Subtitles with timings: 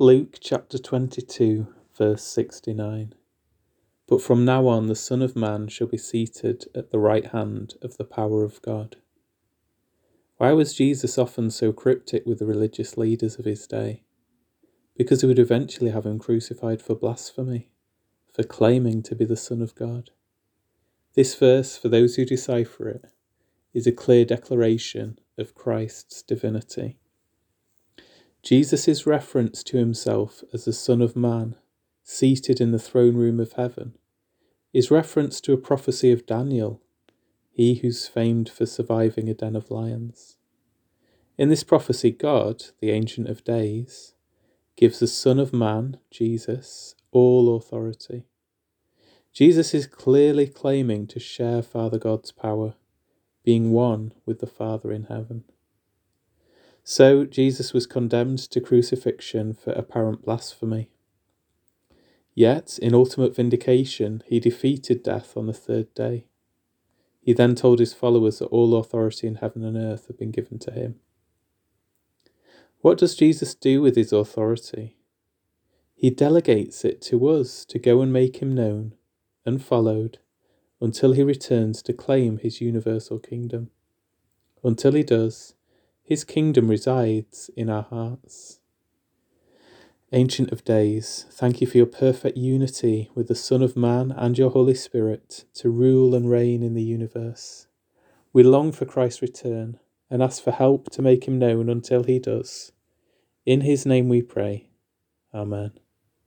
[0.00, 3.14] Luke chapter 22, verse 69.
[4.08, 7.74] But from now on, the Son of Man shall be seated at the right hand
[7.80, 8.96] of the power of God.
[10.36, 14.02] Why was Jesus often so cryptic with the religious leaders of his day?
[14.96, 17.70] Because he would eventually have him crucified for blasphemy,
[18.32, 20.10] for claiming to be the Son of God.
[21.14, 23.04] This verse, for those who decipher it,
[23.72, 26.98] is a clear declaration of Christ's divinity.
[28.44, 31.56] Jesus' reference to himself as the Son of Man,
[32.02, 33.96] seated in the throne room of heaven,
[34.74, 36.82] is reference to a prophecy of Daniel,
[37.50, 40.36] he who's famed for surviving a den of lions.
[41.38, 44.12] In this prophecy, God, the Ancient of Days,
[44.76, 48.24] gives the Son of Man, Jesus, all authority.
[49.32, 52.74] Jesus is clearly claiming to share Father God's power,
[53.42, 55.44] being one with the Father in heaven.
[56.86, 60.90] So Jesus was condemned to crucifixion for apparent blasphemy.
[62.34, 66.26] Yet, in ultimate vindication, he defeated death on the third day.
[67.22, 70.58] He then told his followers that all authority in heaven and earth had been given
[70.58, 70.96] to him.
[72.82, 74.98] What does Jesus do with his authority?
[75.94, 78.92] He delegates it to us to go and make him known
[79.46, 80.18] and followed
[80.82, 83.70] until he returns to claim his universal kingdom.
[84.62, 85.54] Until he does,
[86.04, 88.60] his kingdom resides in our hearts.
[90.12, 94.38] Ancient of Days, thank you for your perfect unity with the Son of Man and
[94.38, 97.66] your Holy Spirit to rule and reign in the universe.
[98.32, 99.80] We long for Christ's return
[100.10, 102.70] and ask for help to make him known until he does.
[103.46, 104.68] In his name we pray.
[105.32, 105.72] Amen.